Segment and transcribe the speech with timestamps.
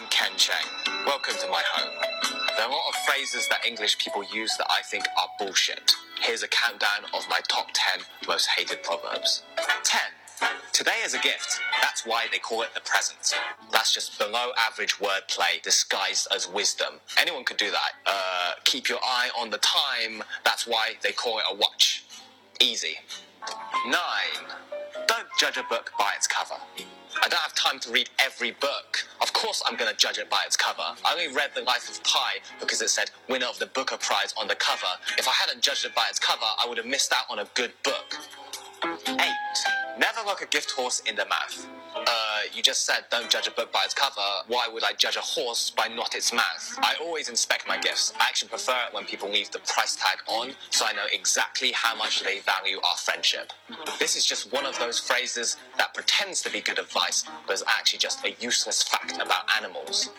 [0.00, 0.54] I'm Ken Cheng.
[1.04, 1.92] Welcome to my home.
[2.56, 5.92] There are a lot of phrases that English people use that I think are bullshit.
[6.22, 9.42] Here's a countdown of my top 10 most hated proverbs.
[9.84, 10.00] 10.
[10.72, 11.60] Today is a gift.
[11.82, 13.34] That's why they call it the present.
[13.72, 16.94] That's just below average wordplay disguised as wisdom.
[17.18, 17.92] Anyone could do that.
[18.06, 20.22] Uh, keep your eye on the time.
[20.44, 22.04] That's why they call it a watch.
[22.58, 22.96] Easy.
[23.84, 23.94] 9.
[25.06, 26.54] Don't judge a book by its cover.
[27.22, 29.04] I don't have time to read every book.
[29.40, 30.82] Of course, I'm going to judge it by its cover.
[31.02, 34.34] I only read The Life of Pi because it said winner of the Booker Prize
[34.38, 34.84] on the cover.
[35.16, 37.46] If I hadn't judged it by its cover, I would have missed out on a
[37.54, 38.16] good book.
[39.08, 39.39] 8.
[40.20, 41.66] Never look a gift horse in the mouth.
[41.96, 44.20] Uh, you just said don't judge a book by its cover.
[44.48, 46.78] Why would I judge a horse by not its mouth?
[46.82, 48.12] I always inspect my gifts.
[48.20, 51.72] I actually prefer it when people leave the price tag on so I know exactly
[51.72, 53.54] how much they value our friendship.
[53.98, 57.64] This is just one of those phrases that pretends to be good advice, but is
[57.66, 60.10] actually just a useless fact about animals.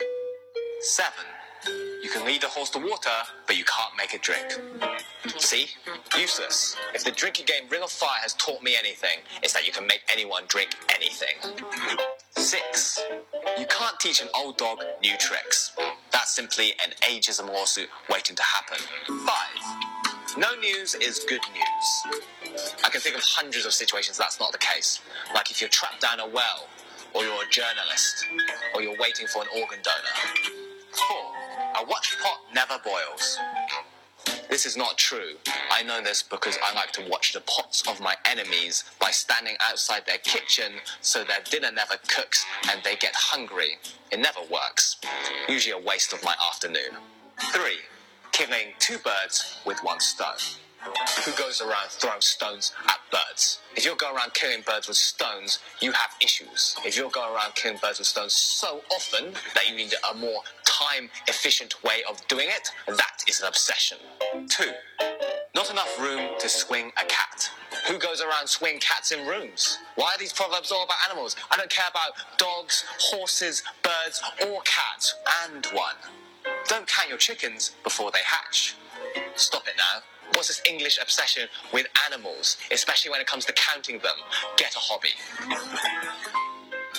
[0.80, 1.14] 7.
[2.02, 5.01] You can lead a horse to water, but you can't make it drink.
[5.38, 5.68] See?
[6.18, 6.76] Useless.
[6.94, 9.86] If the drinking game Ring of Fire has taught me anything, it's that you can
[9.86, 11.36] make anyone drink anything.
[12.32, 13.00] 6.
[13.60, 15.74] You can't teach an old dog new tricks.
[16.12, 18.78] That's simply an ageism lawsuit waiting to happen.
[19.08, 20.38] 5.
[20.38, 22.62] No news is good news.
[22.84, 25.02] I can think of hundreds of situations that's not the case.
[25.36, 26.68] Like if you're trapped down a well,
[27.14, 28.26] or you're a journalist,
[28.74, 30.56] or you're waiting for an organ donor.
[30.94, 31.84] 4.
[31.84, 33.38] A watch pot never boils.
[34.52, 35.36] This is not true.
[35.72, 39.56] I know this because I like to watch the pots of my enemies by standing
[39.62, 43.78] outside their kitchen so their dinner never cooks and they get hungry.
[44.12, 44.98] It never works.
[45.48, 46.98] Usually a waste of my afternoon.
[47.54, 47.62] 3.
[48.34, 50.36] Killing two birds with one stone.
[51.26, 53.60] Who goes around throwing stones at birds?
[53.78, 56.76] If you're going around killing birds with stones, you have issues.
[56.84, 60.42] If you're going around killing birds with stones so often that you need a more
[60.82, 63.98] time efficient way of doing it, that is an obsession.
[64.50, 64.72] Two,
[65.56, 67.50] not enough room to swing a cat.
[67.88, 69.78] Who goes around swinging cats in rooms?
[69.96, 71.36] Why are these proverbs all about animals?
[71.52, 75.96] I don't care about dogs, horses, birds, or cats, and one.
[76.68, 78.76] Don't count your chickens before they hatch.
[79.36, 80.02] Stop it now.
[80.34, 84.16] What's this English obsession with animals, especially when it comes to counting them?
[84.58, 85.10] Get a hobby.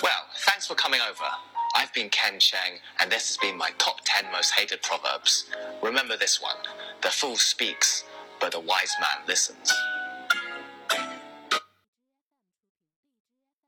[0.03, 0.11] Well,
[0.45, 1.52] thanks for coming over.
[1.93, 5.45] I've been Ken Cheng, and this has been my top 10 most hated proverbs.
[5.83, 6.55] Remember this one
[7.03, 8.03] the fool speaks,
[8.41, 9.71] but the wise man listens.